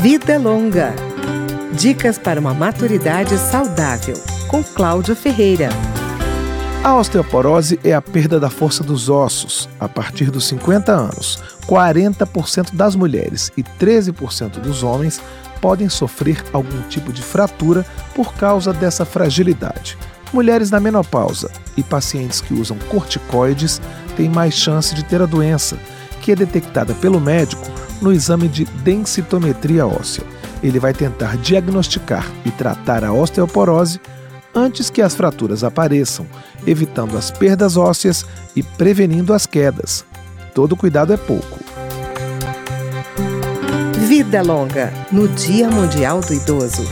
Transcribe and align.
Vida 0.00 0.38
Longa. 0.38 0.94
Dicas 1.72 2.18
para 2.18 2.38
uma 2.38 2.54
maturidade 2.54 3.36
saudável, 3.36 4.14
com 4.46 4.62
Cláudio 4.62 5.16
Ferreira. 5.16 5.70
A 6.84 6.94
osteoporose 6.94 7.80
é 7.82 7.92
a 7.92 8.00
perda 8.00 8.38
da 8.38 8.48
força 8.48 8.84
dos 8.84 9.10
ossos 9.10 9.68
a 9.80 9.88
partir 9.88 10.30
dos 10.30 10.46
50 10.46 10.92
anos. 10.92 11.42
40% 11.66 12.76
das 12.76 12.94
mulheres 12.94 13.50
e 13.56 13.64
13% 13.64 14.60
dos 14.60 14.84
homens 14.84 15.20
podem 15.60 15.88
sofrer 15.88 16.44
algum 16.52 16.80
tipo 16.82 17.12
de 17.12 17.20
fratura 17.20 17.84
por 18.14 18.32
causa 18.34 18.72
dessa 18.72 19.04
fragilidade. 19.04 19.98
Mulheres 20.32 20.70
na 20.70 20.78
menopausa 20.78 21.50
e 21.76 21.82
pacientes 21.82 22.40
que 22.40 22.54
usam 22.54 22.78
corticoides 22.88 23.80
têm 24.16 24.28
mais 24.28 24.54
chance 24.54 24.94
de 24.94 25.04
ter 25.04 25.20
a 25.20 25.26
doença, 25.26 25.76
que 26.22 26.30
é 26.30 26.36
detectada 26.36 26.94
pelo 26.94 27.20
médico 27.20 27.77
no 28.00 28.12
exame 28.12 28.48
de 28.48 28.64
densitometria 28.64 29.86
óssea. 29.86 30.24
Ele 30.62 30.78
vai 30.78 30.92
tentar 30.92 31.36
diagnosticar 31.36 32.26
e 32.44 32.50
tratar 32.50 33.04
a 33.04 33.12
osteoporose 33.12 34.00
antes 34.54 34.90
que 34.90 35.02
as 35.02 35.14
fraturas 35.14 35.62
apareçam, 35.62 36.26
evitando 36.66 37.16
as 37.16 37.30
perdas 37.30 37.76
ósseas 37.76 38.26
e 38.56 38.62
prevenindo 38.62 39.32
as 39.32 39.46
quedas. 39.46 40.04
Todo 40.54 40.76
cuidado 40.76 41.12
é 41.12 41.16
pouco. 41.16 41.58
Vida 44.08 44.42
Longa, 44.42 44.92
no 45.12 45.28
Dia 45.28 45.70
Mundial 45.70 46.20
do 46.20 46.32
Idoso. 46.32 46.82